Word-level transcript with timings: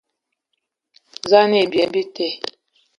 Za 1.29 1.37
a 1.43 1.47
nǝ 1.49 1.55
ai 1.59 1.67
byem 1.71 1.89
bite, 1.93 2.27